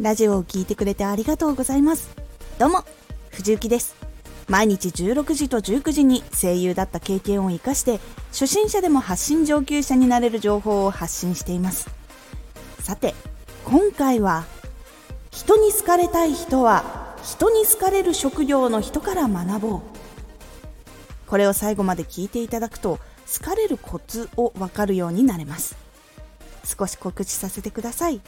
[0.00, 2.08] ラジオを聴いてくれてありがとうございます。
[2.58, 2.84] どうも
[3.28, 3.94] 藤幸です。
[4.48, 8.00] 毎日16時と19時に声優だった経験を生かして
[8.30, 11.90] 初心者でも発信上級者になれる情報を発信しています。
[12.78, 13.14] さて
[13.66, 14.46] 今回は
[15.30, 19.80] 人に好かれたい人は人に好かれる職業の人から学ぼう。
[21.26, 22.98] これを最後まで聞いていただくと
[23.38, 25.76] 好かれるコツをわかるようになれます。
[26.64, 28.22] 少し告知させてください。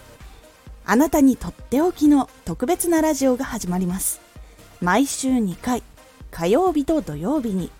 [0.84, 4.20] あなたにとっておきの特別なラジオが始まります。
[4.80, 5.82] 毎週2回
[6.30, 7.70] 火曜日と土曜日に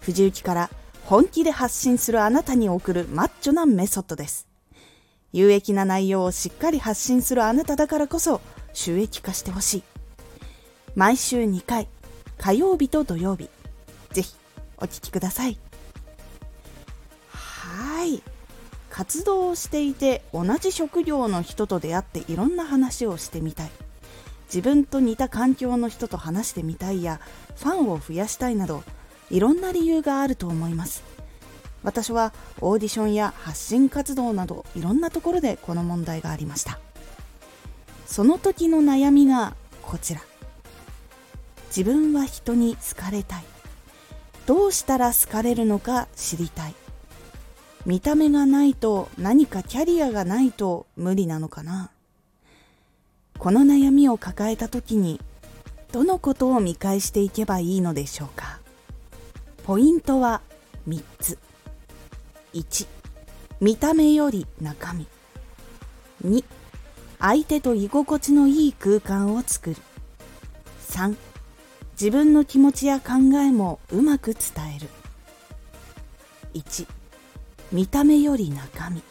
[0.00, 0.70] 藤雪から
[1.04, 4.46] 本気で発信するあなたに送るマッチョなメソッドです。
[5.32, 8.40] 有益な内容をしっかり発信するあなただからこそ
[8.72, 9.82] 収益化してほしい。
[10.94, 11.88] 毎週2回
[12.38, 13.50] 火曜日と土曜日
[14.12, 14.34] ぜひ
[14.78, 15.58] お聞きください。
[17.30, 18.22] はい。
[18.90, 23.70] 活動をしていて同じ職業の人と出会っていろんな話をしてみたい。
[24.46, 27.20] 自分と似た環境の人と話してみたいや
[27.56, 28.84] ファンを増やしたいなど
[29.28, 31.02] いろんな理由があると思います。
[31.82, 36.78] 私はオーディションや発信活動などいろんなところでこの問題がありました。
[38.06, 40.22] その時の悩みがこちら。
[41.68, 43.44] 自分は人に好かれたい。
[44.46, 46.74] どうしたら好かれるのか知りたい。
[47.86, 51.90] 見た目がないと何かキャリアがないと無理なのかな。
[53.38, 55.20] この悩みを抱えた時に
[55.92, 58.58] どのことを見返していけばいいのでしょうか。
[59.62, 60.42] ポイントは
[60.88, 61.38] 3つ。
[62.54, 62.88] 1
[63.60, 65.06] 見た目より中身。
[66.24, 66.44] 2
[67.20, 69.76] 相手と居心地のいい空間を作る。
[70.88, 71.16] 3
[71.92, 74.42] 自分の気持ちや考えもうまく伝
[74.76, 74.88] える。
[76.54, 76.88] 1
[77.72, 79.02] 見た目より中身。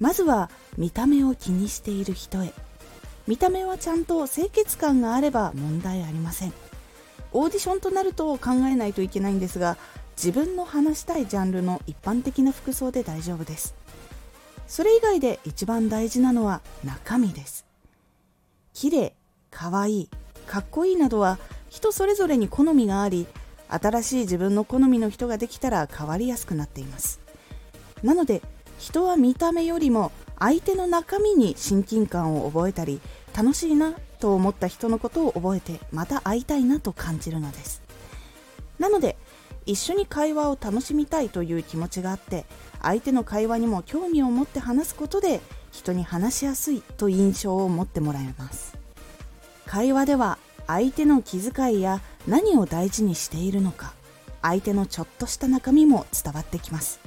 [0.00, 2.52] まずは見た目を気にしている人へ。
[3.26, 6.52] 見た目はちゃんと清潔感があれば問題ありません。
[7.32, 9.76] オーディションとなると考えないといけないんですが
[10.16, 13.74] 自分の話したいジャンルの一般的な服装で大丈夫です。
[14.68, 17.66] それ以外で一番大事なのは中身です。
[18.72, 19.14] 綺麗
[19.50, 20.08] 可愛い
[20.46, 21.38] かっこいいなどは
[21.70, 23.26] 人それぞれに好みがあり
[23.68, 27.23] 新しい自分の好みの人ができたら変わりやすくなっています。
[28.04, 28.42] なので
[28.78, 33.00] 人は見た目よりも相手の中身に親近感を覚えたり
[33.34, 37.82] 楽しいなと思った人のことを覚えてまた会いたいなと感じるのです。
[38.78, 39.16] なので
[39.64, 42.44] 一緒に会話を楽しみたいという気持ちがあって
[42.82, 45.40] 相手の会話にも興味を持って話すことで
[45.72, 48.76] 人に話しやすいと印象を持ってもらえます。
[49.64, 53.94] 会話では相手の気遣いや何を大事にしているのか
[54.42, 57.03] 相手のちょっとした中身も伝わってきます。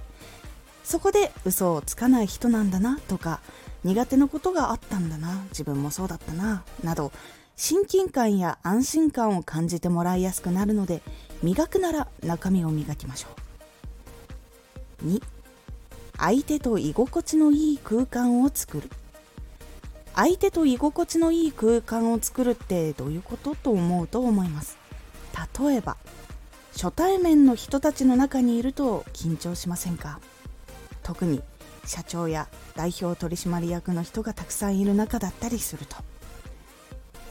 [0.87, 3.41] そこで嘘をつかない人なんだなとか
[3.83, 7.11] 苦手なことがあったんだな自分もそうだったななど
[7.57, 11.01] 親近感や安心感を感じてもらいやすくなるので
[11.43, 13.27] 磨くなら中身を磨きましょ
[15.03, 15.07] う。
[15.07, 15.21] 2
[16.17, 18.89] 相手と居心地のいい空間を作る。
[20.15, 24.77] 相手と居心地のいい空間を作るってどういうことと思うと思います。
[25.59, 25.97] 例えば
[26.71, 30.21] 初対面の人たちの中にいると緊張しませんか？
[31.07, 31.41] 特に
[31.85, 35.95] 社長や代表取締役の人がたくさんいる中だったりすると。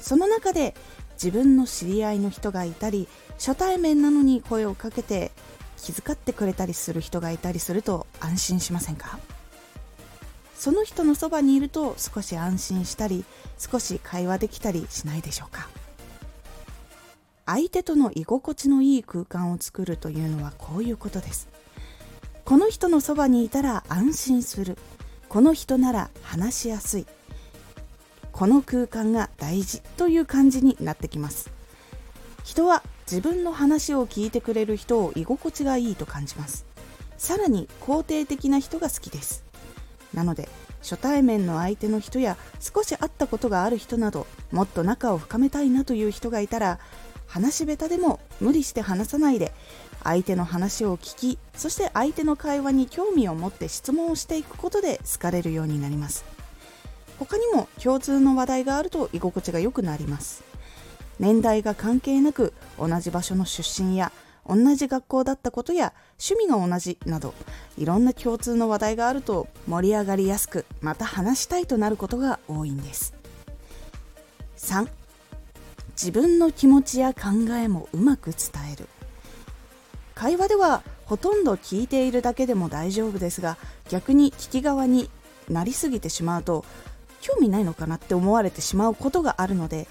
[0.00, 0.74] その中で
[1.22, 5.30] 自分の知り合いの人がいたり初対面なのに声をかけて
[5.76, 9.18] 気遣ってくれたりする人がいたりすると安心しませんか？
[10.54, 13.26] その人のそばにいると少し安心したり
[13.58, 15.68] 少し会話できたりしないでしょうか？
[17.44, 21.48] 相手との居心地のいい空間を作るというのはこういうことです。
[22.46, 24.78] この人のそばにいたら安心する。
[25.28, 27.06] この人なら話しやすい。
[28.30, 31.50] この空間が大事という感じになってきます。
[32.44, 36.66] 人は自分の話を聞いてくれる人を居心地がいいと感じます。
[37.18, 39.42] さらに肯定的な人が好きです。
[40.14, 40.48] なので
[40.82, 46.78] 初対面の相手の人や少し会ったことがある人などもっと仲を深めたいなという人がいたら
[47.26, 49.52] 話し下手でも無理して話さないで
[50.04, 56.24] 相手の話を聞きそして相手の会話に興味を持って質問をしていくことで好かれるようになります。
[57.18, 60.44] 他にも共通の話題があると居心地が良くなります。
[61.18, 64.12] 年代が関係なく同じ場所の出身や
[64.46, 67.34] 同じ学校だったことや趣味が同じなど
[67.76, 73.14] いろんな共通の話題があると盛り上がりやすくまた話したいとなることが多いんです。
[74.58, 74.88] 3
[76.00, 78.88] 自分の気持ちや考えもうまく伝える。
[80.14, 83.56] 会話ではほとんど聞いているだけでも大丈夫ですが
[83.88, 85.10] 逆に聞き側に
[85.48, 86.64] なりすぎてしまうと
[87.20, 89.86] 興味ないのかなって思われてしまうことがあるので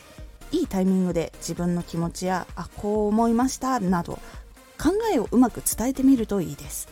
[0.51, 4.13] いいタイミングで自分の気持ちやあこう思いましたなど
[4.81, 6.87] 考えをうまく伝えてみるといいです。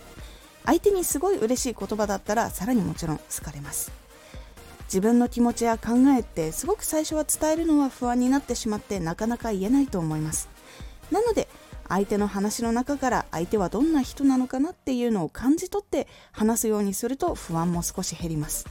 [0.65, 3.91] 相手にすごい嬉しい言葉だったらさらにもちろん好かれます。
[4.85, 10.49] 自分の気持ちや考えってすごく最初は伝えるのは不安になってしまってなかなか言えないと思います。
[11.11, 11.47] なので
[11.89, 18.65] 相手の話の中から相手はどんな人なのかなっていうのを感じ取って話すようにすると不安も少し減ります。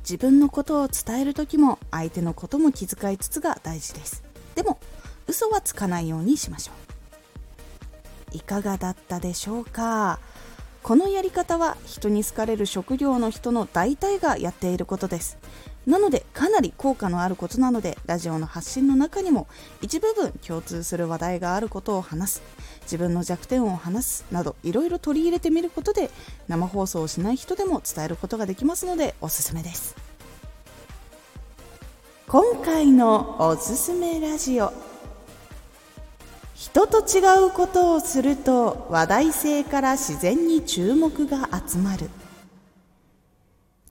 [0.00, 4.22] 自分のことを伝える時も相手のことも気遣いつつが大事です。
[4.54, 4.78] でも
[5.26, 6.72] 嘘はつかないようにしましょ
[8.32, 8.36] う。
[8.36, 10.18] いかがだったでしょうか？
[10.88, 15.36] このやり方は人に好かれる職業の人の大体がやっていることです。
[15.86, 19.48] なのでかなり効果のあることなのでラジオの発信の中にも
[19.82, 22.42] 一部分共通する話題があることを話す。
[22.84, 26.08] 自分の弱点を話すなどいろいろ取り入れてみることで
[26.48, 29.94] 生放送をしない人でも伝えることができますのでおすすめです。
[32.28, 34.87] 今回のおすすめラジオ。
[36.70, 42.10] 人と違うことをすると話題性から自然に注目が集まる。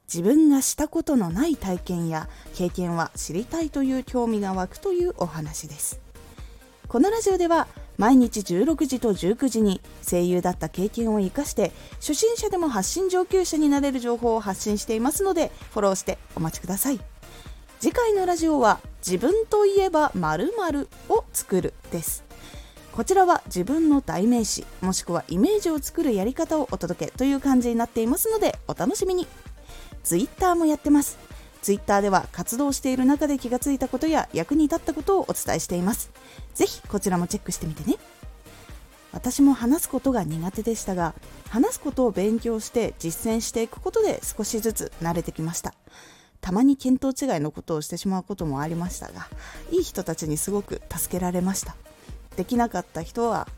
[0.04, 6.00] 自分がしたことのない体験や経験は知りたいという興味が湧くというお話です。
[6.88, 17.00] このラジオでは毎日16時と19時に声優だった経験を生かして初心者でも発信上級者になれる情報を発信していますのでフォローしてお待ちください。
[17.80, 22.27] 次回のラジオは自分といえば〇〇を作るです。
[22.98, 29.28] こちらは自分の代名詞もしくはイメージを作るやり方をお届けという感じになっていますのでお楽しみに。
[30.04, 31.20] Twitter もやってます。
[31.62, 36.10] Twitter では活動している中で気がついたことや役に立ったことをお伝えしています。
[36.56, 37.98] ぜひこちらもチェックしてみてね。
[39.12, 41.14] 私も話すことが苦手でしたが
[41.50, 45.76] 話すことを勉強して実践していくことで少しずつ慣れてきました。
[46.42, 49.28] たまに見当違いのことをしてしまうこともありましたが
[49.70, 51.76] いい人たちにすごく助けられました。
[52.38, 53.50] できなかった人は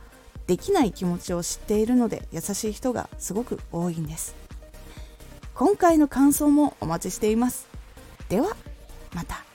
[0.48, 4.34] できない気持ちを知っているので優しい人がすごく多いんです。
[5.54, 7.68] 今回の感想もお待ちしています。
[8.30, 8.56] では
[9.14, 9.49] また。